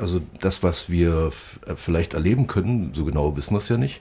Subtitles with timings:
[0.00, 1.32] also das, was wir
[1.66, 4.00] äh, vielleicht erleben können, so genau wissen wir es ja nicht,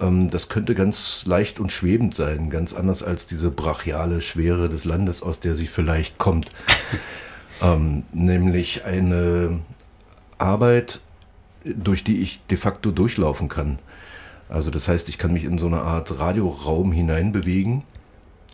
[0.00, 4.84] ähm, das könnte ganz leicht und schwebend sein, ganz anders als diese brachiale Schwere des
[4.84, 6.50] Landes, aus der sie vielleicht kommt.
[7.62, 9.60] ähm, nämlich eine
[10.38, 11.00] Arbeit,
[11.64, 13.78] durch die ich de facto durchlaufen kann.
[14.48, 17.82] Also das heißt, ich kann mich in so eine Art Radioraum hineinbewegen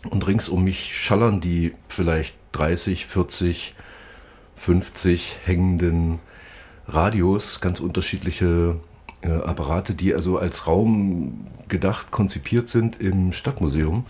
[0.09, 3.73] und rings um mich schallern die vielleicht 30, 40,
[4.55, 6.19] 50 hängenden
[6.87, 8.77] Radios, ganz unterschiedliche
[9.21, 14.05] äh, Apparate, die also als Raum gedacht, konzipiert sind im Stadtmuseum.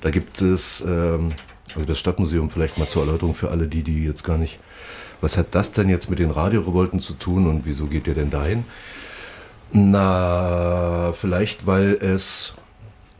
[0.00, 1.30] Da gibt es, ähm,
[1.74, 4.58] also das Stadtmuseum vielleicht mal zur Erläuterung für alle, die, die jetzt gar nicht,
[5.20, 8.30] was hat das denn jetzt mit den Radiorevolten zu tun und wieso geht ihr denn
[8.30, 8.64] dahin?
[9.72, 12.54] Na, vielleicht weil es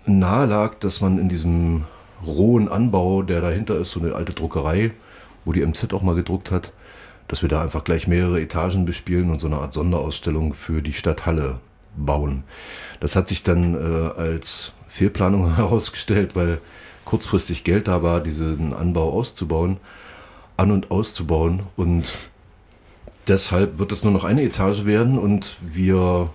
[0.06, 1.84] nahe lag, dass man in diesem
[2.26, 4.92] rohen Anbau, der dahinter ist, so eine alte Druckerei,
[5.44, 6.72] wo die MZ auch mal gedruckt hat,
[7.30, 10.92] dass wir da einfach gleich mehrere Etagen bespielen und so eine Art Sonderausstellung für die
[10.92, 11.60] Stadthalle
[11.96, 12.42] bauen.
[12.98, 16.58] Das hat sich dann äh, als Fehlplanung herausgestellt, weil
[17.04, 19.76] kurzfristig Geld da war, diesen Anbau auszubauen,
[20.56, 22.14] an und auszubauen und
[23.28, 26.30] deshalb wird es nur noch eine Etage werden und wir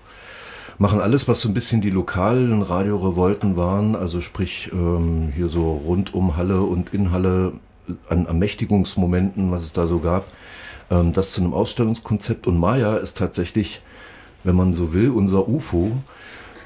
[0.78, 5.72] machen alles, was so ein bisschen die lokalen Radiorevolten waren, also sprich ähm, hier so
[5.72, 7.52] rund um Halle und in Halle
[8.08, 10.24] an Ermächtigungsmomenten, was es da so gab,
[10.90, 12.46] ähm, das zu einem Ausstellungskonzept.
[12.46, 13.82] Und Maya ist tatsächlich,
[14.44, 15.92] wenn man so will, unser UFO,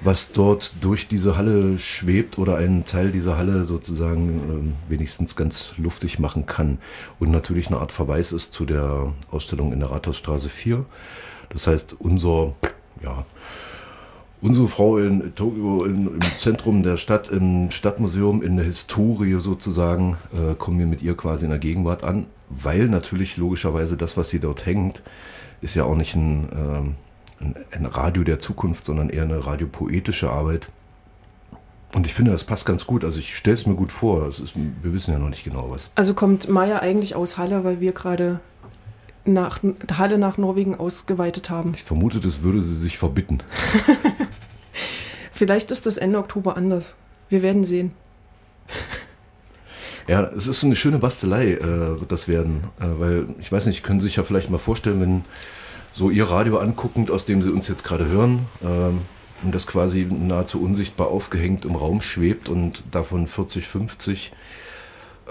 [0.02, 5.72] was dort durch diese Halle schwebt oder einen Teil dieser Halle sozusagen ähm, wenigstens ganz
[5.76, 6.78] luftig machen kann.
[7.18, 10.84] Und natürlich eine Art Verweis ist zu der Ausstellung in der Rathausstraße 4.
[11.50, 12.54] Das heißt, unser,
[13.02, 13.24] ja,
[14.40, 20.16] unsere Frau in Tokio in, im Zentrum der Stadt, im Stadtmuseum, in der Historie sozusagen,
[20.32, 24.28] äh, kommen wir mit ihr quasi in der Gegenwart an, weil natürlich logischerweise das, was
[24.28, 25.02] sie dort hängt,
[25.60, 26.94] ist ja auch nicht ein, ähm,
[27.40, 30.68] ein, ein Radio der Zukunft, sondern eher eine radiopoetische Arbeit.
[31.94, 33.04] Und ich finde, das passt ganz gut.
[33.04, 34.28] Also ich stelle es mir gut vor.
[34.28, 35.90] Ist, wir wissen ja noch nicht genau was.
[35.94, 38.40] Also kommt Maya eigentlich aus Halle, weil wir gerade
[39.24, 39.60] nach
[39.92, 41.72] Halle nach Norwegen ausgeweitet haben.
[41.74, 43.42] Ich vermute, das würde sie sich verbitten.
[45.32, 46.96] Vielleicht ist das Ende Oktober anders.
[47.28, 47.92] Wir werden sehen.
[50.08, 52.64] Ja, es ist eine schöne Bastelei, äh, wird das werden.
[52.80, 55.24] Äh, weil, ich weiß nicht, können Sie sich ja vielleicht mal vorstellen, wenn
[55.92, 59.00] so Ihr Radio anguckend, aus dem Sie uns jetzt gerade hören, ähm,
[59.42, 64.32] und das quasi nahezu unsichtbar aufgehängt im Raum schwebt und davon 40, 50.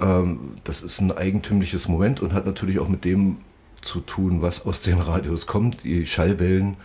[0.02, 3.38] Ähm, das ist ein eigentümliches Moment und hat natürlich auch mit dem
[3.82, 5.84] zu tun, was aus den Radios kommt.
[5.84, 6.78] Die Schallwellen,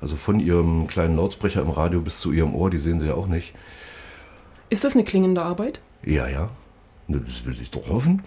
[0.00, 3.14] also von ihrem kleinen Lautsprecher im Radio bis zu ihrem Ohr, die sehen sie ja
[3.14, 3.54] auch nicht.
[4.70, 5.80] Ist das eine klingende Arbeit?
[6.04, 6.50] Ja, ja.
[7.08, 8.22] Das will ich doch hoffen.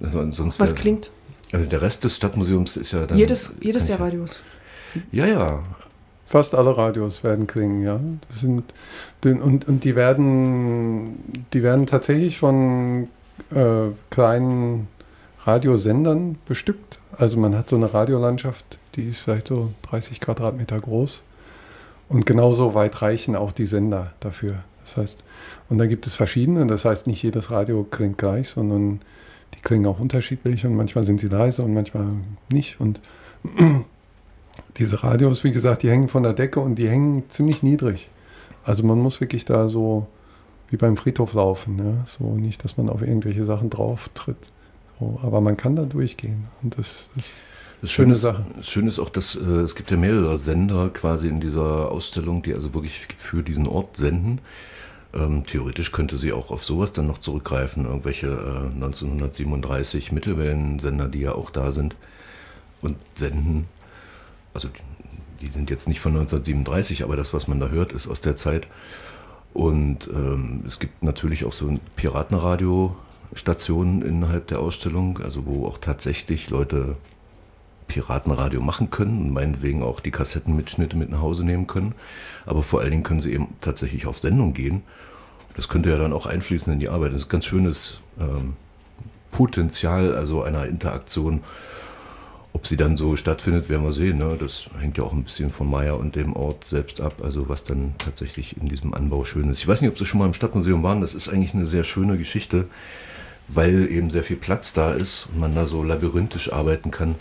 [0.00, 1.10] Also sonst was klingt?
[1.52, 3.18] Also der Rest des Stadtmuseums ist ja dann.
[3.18, 4.40] Jedes, jedes der Radios.
[5.12, 5.62] Ja, ja.
[6.26, 8.00] Fast alle Radios werden klingen, ja.
[8.28, 8.62] Das sind,
[9.24, 13.08] und, und die werden, die werden tatsächlich von
[13.50, 14.86] äh, kleinen
[15.44, 17.00] Radiosendern bestückt.
[17.12, 21.22] Also man hat so eine Radiolandschaft, die ist vielleicht so 30 Quadratmeter groß.
[22.08, 24.62] Und genauso weit reichen auch die Sender dafür.
[24.90, 25.24] Das heißt,
[25.68, 26.66] und da gibt es verschiedene.
[26.66, 29.00] Das heißt, nicht jedes Radio klingt gleich, sondern
[29.54, 32.06] die klingen auch unterschiedlich und manchmal sind sie leise und manchmal
[32.50, 32.80] nicht.
[32.80, 33.00] Und
[34.76, 38.10] diese Radios, wie gesagt, die hängen von der Decke und die hängen ziemlich niedrig.
[38.64, 40.06] Also man muss wirklich da so
[40.68, 41.78] wie beim Friedhof laufen.
[41.78, 42.04] Ja?
[42.06, 44.52] So nicht, dass man auf irgendwelche Sachen drauf tritt.
[44.98, 47.32] So, aber man kann da durchgehen und das, das
[47.80, 48.44] das schöne Sache.
[48.56, 52.42] Das Schöne ist auch, dass äh, es gibt ja mehrere Sender quasi in dieser Ausstellung,
[52.42, 54.40] die also wirklich für diesen Ort senden.
[55.12, 61.20] Ähm, theoretisch könnte sie auch auf sowas dann noch zurückgreifen, irgendwelche äh, 1937 Mittelwellensender, die
[61.20, 61.96] ja auch da sind
[62.80, 63.66] und senden.
[64.54, 68.08] Also die, die, sind jetzt nicht von 1937, aber das, was man da hört, ist
[68.08, 68.68] aus der Zeit.
[69.52, 72.94] Und ähm, es gibt natürlich auch so ein Piratenradio
[73.32, 76.96] Stationen innerhalb der Ausstellung, also wo auch tatsächlich Leute
[77.90, 81.94] Piratenradio machen können und meinetwegen auch die Kassettenmitschnitte mit nach Hause nehmen können.
[82.46, 84.82] Aber vor allen Dingen können sie eben tatsächlich auf Sendung gehen.
[85.56, 87.12] Das könnte ja dann auch einfließen in die Arbeit.
[87.12, 88.54] Das ist ein ganz schönes ähm,
[89.30, 91.40] Potenzial, also einer Interaktion.
[92.52, 94.18] Ob sie dann so stattfindet, werden wir sehen.
[94.18, 94.36] Ne?
[94.38, 97.64] Das hängt ja auch ein bisschen von Maya und dem Ort selbst ab, also was
[97.64, 99.60] dann tatsächlich in diesem Anbau schön ist.
[99.60, 101.00] Ich weiß nicht, ob Sie schon mal im Stadtmuseum waren.
[101.00, 102.66] Das ist eigentlich eine sehr schöne Geschichte
[103.52, 107.16] weil eben sehr viel Platz da ist und man da so labyrinthisch arbeiten kann.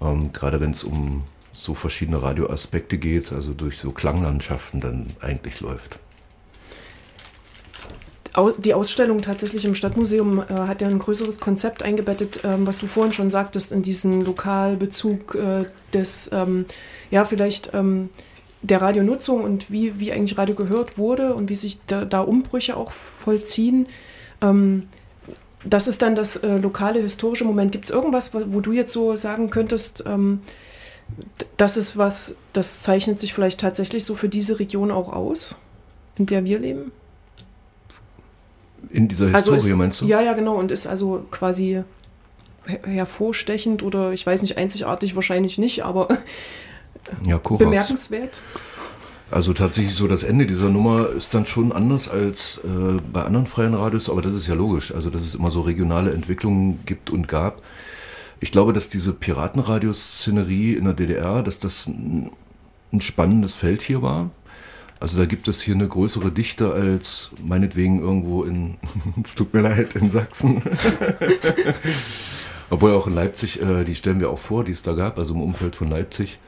[0.00, 5.60] Ähm, gerade wenn es um so verschiedene Radioaspekte geht, also durch so Klanglandschaften dann eigentlich
[5.60, 5.98] läuft.
[8.58, 12.86] die Ausstellung tatsächlich im Stadtmuseum äh, hat ja ein größeres Konzept eingebettet, ähm, was du
[12.86, 16.64] vorhin schon sagtest, in diesen Lokalbezug äh, des, ähm,
[17.10, 18.08] ja, vielleicht ähm,
[18.62, 22.76] der Radionutzung und wie, wie eigentlich Radio gehört wurde und wie sich da, da Umbrüche
[22.76, 23.86] auch vollziehen.
[24.40, 24.88] Ähm,
[25.64, 27.72] das ist dann das äh, lokale historische Moment.
[27.72, 30.40] Gibt es irgendwas, wo, wo, du jetzt so sagen könntest, ähm,
[31.56, 35.56] das ist was, das zeichnet sich vielleicht tatsächlich so für diese Region auch aus,
[36.16, 36.92] in der wir leben?
[38.88, 40.06] In dieser also Historie ist, meinst du?
[40.06, 40.56] Ja, ja, genau.
[40.56, 41.82] Und ist also quasi
[42.64, 46.08] hervorstechend oder ich weiß nicht, einzigartig wahrscheinlich nicht, aber
[47.26, 48.40] ja, bemerkenswert.
[49.30, 53.46] Also tatsächlich so, das Ende dieser Nummer ist dann schon anders als äh, bei anderen
[53.46, 54.92] freien Radios, aber das ist ja logisch.
[54.92, 57.62] Also dass es immer so regionale Entwicklungen gibt und gab.
[58.40, 62.32] Ich glaube, dass diese Piratenradioszenerie in der DDR, dass das ein,
[62.98, 64.30] spannendes Feld hier war.
[64.98, 68.78] Also da gibt es hier eine größere Dichte als meinetwegen irgendwo in,
[69.24, 70.60] es tut mir leid, in Sachsen.
[72.70, 75.34] Obwohl auch in Leipzig, äh, die stellen wir auch vor, die es da gab, also
[75.34, 76.38] im Umfeld von Leipzig.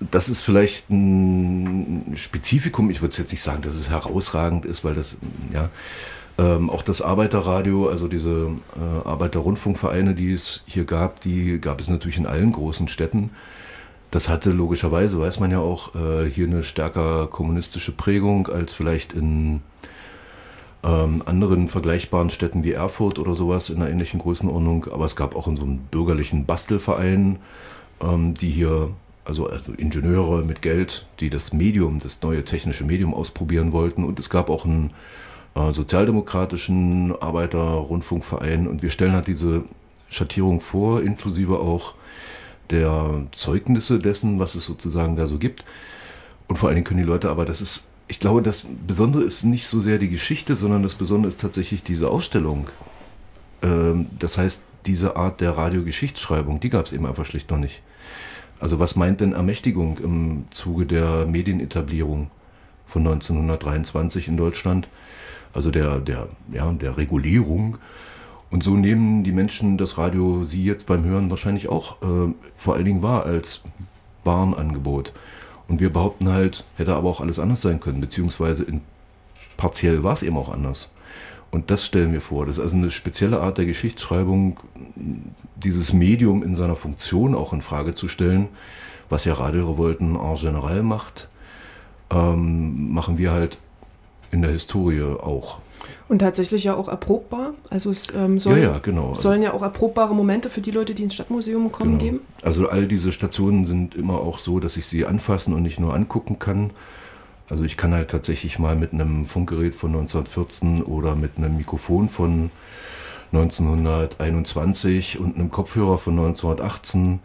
[0.00, 4.94] Das ist vielleicht ein Spezifikum, ich würde jetzt nicht sagen, dass es herausragend ist, weil
[4.94, 5.16] das,
[5.52, 5.70] ja,
[6.38, 11.88] ähm, auch das Arbeiterradio, also diese äh, Arbeiterrundfunkvereine, die es hier gab, die gab es
[11.88, 13.30] natürlich in allen großen Städten.
[14.12, 19.12] Das hatte logischerweise, weiß man ja auch, äh, hier eine stärker kommunistische Prägung als vielleicht
[19.12, 19.62] in
[20.82, 24.86] ähm, anderen vergleichbaren Städten wie Erfurt oder sowas in einer ähnlichen Größenordnung.
[24.92, 27.38] Aber es gab auch in so einem bürgerlichen Bastelverein,
[28.00, 28.90] ähm, die hier,
[29.28, 34.04] also, also Ingenieure mit Geld, die das Medium, das neue technische Medium ausprobieren wollten.
[34.04, 34.90] Und es gab auch einen
[35.54, 38.66] äh, sozialdemokratischen Arbeiterrundfunkverein.
[38.66, 39.64] Und wir stellen halt diese
[40.08, 41.94] Schattierung vor, inklusive auch
[42.70, 45.64] der Zeugnisse dessen, was es sozusagen da so gibt.
[46.46, 49.44] Und vor allen Dingen können die Leute, aber das ist, ich glaube, das Besondere ist
[49.44, 52.68] nicht so sehr die Geschichte, sondern das Besondere ist tatsächlich diese Ausstellung.
[53.62, 57.82] Ähm, das heißt, diese Art der Radiogeschichtsschreibung, die gab es eben einfach schlicht noch nicht.
[58.60, 62.30] Also was meint denn Ermächtigung im Zuge der Medienetablierung
[62.86, 64.88] von 1923 in Deutschland?
[65.52, 67.78] Also der, der, ja, der Regulierung
[68.50, 72.74] und so nehmen die Menschen das Radio Sie jetzt beim Hören wahrscheinlich auch äh, vor
[72.74, 73.60] allen Dingen wahr als
[74.24, 75.12] Warenangebot.
[75.68, 78.80] Und wir behaupten halt, hätte aber auch alles anders sein können, beziehungsweise in,
[79.58, 80.88] partiell war es eben auch anders.
[81.50, 82.46] Und das stellen wir vor.
[82.46, 84.60] Das ist also eine spezielle Art der Geschichtsschreibung,
[85.56, 88.48] dieses Medium in seiner Funktion auch in Frage zu stellen,
[89.08, 91.28] was ja Radio Revolten en general macht,
[92.10, 93.58] ähm, machen wir halt
[94.30, 95.58] in der Historie auch.
[96.08, 97.54] Und tatsächlich ja auch erprobbar.
[97.70, 99.14] Also es ähm, soll, ja, ja, genau.
[99.14, 102.04] sollen ja auch erprobbare Momente für die Leute, die ins Stadtmuseum kommen, genau.
[102.04, 102.20] geben.
[102.42, 105.94] Also all diese Stationen sind immer auch so, dass ich sie anfassen und nicht nur
[105.94, 106.70] angucken kann.
[107.50, 112.08] Also ich kann halt tatsächlich mal mit einem Funkgerät von 1914 oder mit einem Mikrofon
[112.08, 112.50] von
[113.32, 117.20] 1921 und einem Kopfhörer von 1918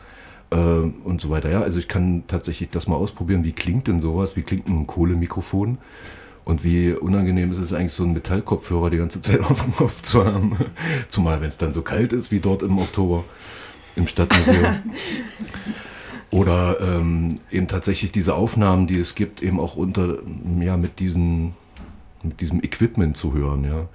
[0.52, 1.50] äh, und so weiter.
[1.50, 3.44] Ja, also ich kann tatsächlich das mal ausprobieren.
[3.44, 4.36] Wie klingt denn sowas?
[4.36, 5.78] Wie klingt ein Kohlemikrofon?
[6.46, 10.02] Und wie unangenehm ist es eigentlich, so einen Metallkopfhörer die ganze Zeit auf dem Kopf
[10.02, 10.58] zu haben.
[11.10, 13.24] Zumal, wenn es dann so kalt ist wie dort im Oktober
[13.96, 14.76] im Stadtmuseum.
[16.34, 20.18] Oder ähm, eben tatsächlich diese Aufnahmen, die es gibt, eben auch unter,
[20.60, 21.54] ja, mit, diesen,
[22.24, 23.88] mit diesem Equipment zu hören, ja.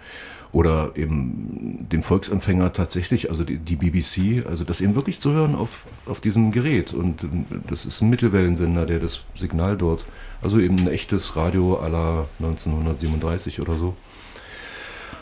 [0.53, 5.57] Oder eben den Volksempfänger tatsächlich, also die, die BBC, also das eben wirklich zu hören
[5.57, 6.95] auf, auf diesem Gerät.
[6.95, 7.27] Und
[7.69, 10.07] das ist ein Mittelwellensender, der das Signal dort
[10.41, 13.97] also eben ein echtes Radio aller 1937 oder so.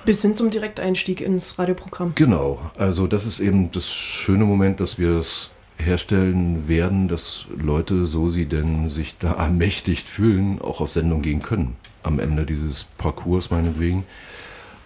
[0.04, 2.12] Bis hin zum Direkteinstieg ins Radioprogramm.
[2.14, 8.06] Genau, also das ist eben das schöne Moment, dass wir es herstellen werden, dass Leute,
[8.06, 11.76] so sie denn sich da ermächtigt fühlen, auch auf Sendung gehen können.
[12.02, 14.04] Am Ende dieses Parcours meinetwegen.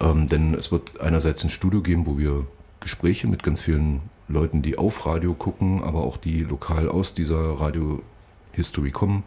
[0.00, 2.46] Ähm, denn es wird einerseits ein Studio geben, wo wir
[2.80, 7.60] Gespräche mit ganz vielen Leuten, die auf Radio gucken, aber auch die lokal aus dieser
[7.60, 9.24] Radio-History kommen,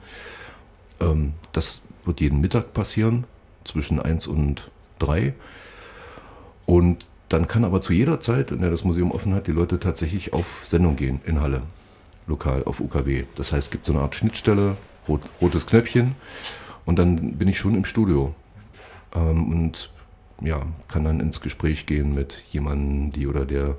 [0.99, 3.25] ähm, das wird jeden Mittag passieren,
[3.63, 5.33] zwischen 1 und 3.
[6.65, 9.79] Und dann kann aber zu jeder Zeit, in der das Museum offen hat, die Leute
[9.79, 11.63] tatsächlich auf Sendung gehen in Halle,
[12.27, 13.23] lokal auf UKW.
[13.33, 16.13] Das heißt, es gibt so eine Art Schnittstelle, rot, rotes Knöpfchen
[16.85, 18.35] und dann bin ich schon im Studio.
[19.15, 19.89] Ähm, und
[20.41, 23.77] ja, kann dann ins Gespräch gehen mit jemandem, die oder der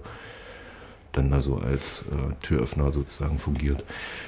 [1.12, 3.84] dann da so als äh, Türöffner sozusagen fungiert.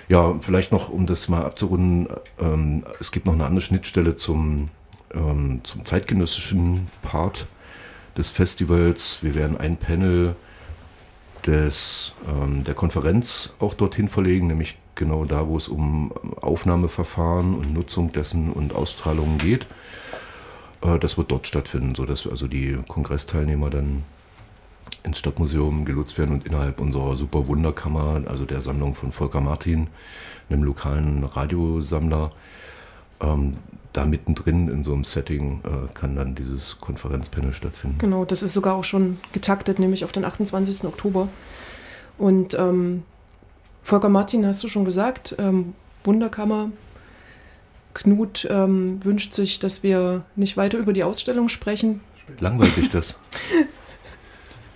[0.09, 2.07] Ja, vielleicht noch, um das mal abzurunden,
[2.39, 4.69] ähm, es gibt noch eine andere Schnittstelle zum,
[5.13, 7.49] ähm, zum zeitgenössischen Part
[8.17, 9.23] des Festivals.
[9.23, 10.37] Wir werden ein Panel
[11.47, 17.73] des, ähm, der Konferenz auch dorthin verlegen, nämlich genau da, wo es um Aufnahmeverfahren und
[17.73, 19.67] Nutzung dessen und Ausstrahlungen geht.
[20.83, 24.05] Äh, das wird dort stattfinden, sodass also die Kongressteilnehmer dann
[25.03, 29.89] ins Stadtmuseum gelotst werden und innerhalb unserer Super Wunderkammer, also der Sammlung von Volker Martin,
[30.49, 32.33] einem lokalen Radiosammler,
[33.21, 33.57] ähm,
[33.97, 37.99] da mittendrin in so einem Setting äh, kann dann dieses Konferenzpanel stattfinden.
[37.99, 40.85] Genau, das ist sogar auch schon getaktet, nämlich auf den 28.
[40.85, 41.29] Oktober.
[42.19, 43.03] Und ähm,
[43.83, 45.75] Volker Martin, hast du schon gesagt, ähm,
[46.05, 46.71] Wunderkammer.
[47.95, 52.01] Knut ähm, wünscht sich, dass wir nicht weiter über die Ausstellung sprechen.
[52.41, 53.17] Langweilt dich das?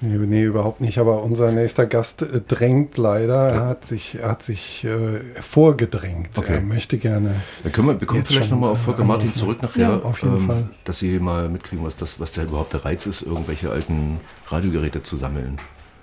[0.03, 0.99] Nee, nee, überhaupt nicht.
[0.99, 3.49] Aber unser nächster Gast äh, drängt leider.
[3.51, 6.37] Er hat sich, er hat sich äh, vorgedrängt.
[6.37, 6.55] Okay.
[6.55, 7.37] Er möchte gerne.
[7.63, 10.23] Dann können wir, wir kommen vielleicht nochmal auf Volker Martin zurück nachher, ähm, Ja, auf
[10.23, 10.69] jeden Fall.
[10.85, 15.03] dass Sie mal mitkriegen, was, das, was da überhaupt der Reiz ist, irgendwelche alten Radiogeräte
[15.03, 15.59] zu sammeln.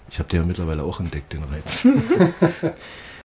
[0.10, 1.86] Ich habe den ja mittlerweile auch entdeckt, den Reiz.